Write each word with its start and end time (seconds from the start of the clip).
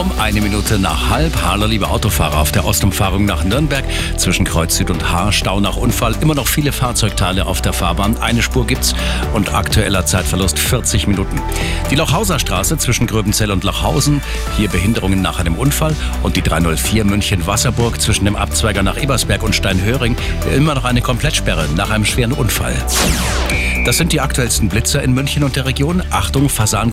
Um 0.00 0.18
eine 0.18 0.40
Minute 0.40 0.78
nach 0.78 1.10
halb. 1.10 1.42
Hallo, 1.42 1.66
liebe 1.66 1.86
Autofahrer 1.86 2.38
auf 2.40 2.52
der 2.52 2.64
Ostumfahrung 2.64 3.26
nach 3.26 3.44
Nürnberg. 3.44 3.84
Zwischen 4.16 4.46
Kreuz 4.46 4.74
Süd 4.76 4.90
und 4.90 5.12
Haar, 5.12 5.30
Stau 5.30 5.60
nach 5.60 5.76
Unfall. 5.76 6.16
Immer 6.22 6.34
noch 6.34 6.48
viele 6.48 6.72
Fahrzeugteile 6.72 7.44
auf 7.44 7.60
der 7.60 7.74
Fahrbahn. 7.74 8.16
Eine 8.16 8.40
Spur 8.40 8.66
gibt's 8.66 8.94
und 9.34 9.52
aktueller 9.52 10.06
Zeitverlust 10.06 10.58
40 10.58 11.06
Minuten. 11.06 11.38
Die 11.90 11.96
Lochhauser 11.96 12.38
Straße 12.38 12.78
zwischen 12.78 13.06
Gröbenzell 13.08 13.50
und 13.50 13.62
Lochhausen. 13.62 14.22
Hier 14.56 14.70
Behinderungen 14.70 15.20
nach 15.20 15.38
einem 15.38 15.56
Unfall. 15.56 15.94
Und 16.22 16.34
die 16.36 16.42
304 16.42 17.04
München-Wasserburg 17.04 18.00
zwischen 18.00 18.24
dem 18.24 18.36
Abzweiger 18.36 18.82
nach 18.82 18.96
Ebersberg 18.96 19.42
und 19.42 19.54
Steinhöring. 19.54 20.16
Immer 20.56 20.76
noch 20.76 20.86
eine 20.86 21.02
Komplettsperre 21.02 21.66
nach 21.76 21.90
einem 21.90 22.06
schweren 22.06 22.32
Unfall. 22.32 22.74
Das 23.84 23.98
sind 23.98 24.12
die 24.12 24.20
aktuellsten 24.20 24.68
Blitzer 24.68 25.02
in 25.02 25.12
München 25.12 25.42
und 25.42 25.56
der 25.56 25.66
Region. 25.66 26.02
Achtung, 26.10 26.48
Fasan 26.48 26.88